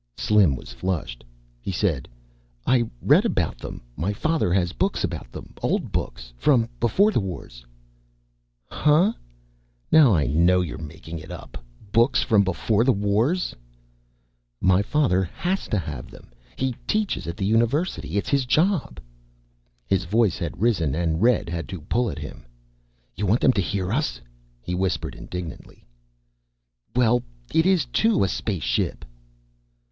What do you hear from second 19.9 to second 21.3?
voice had risen and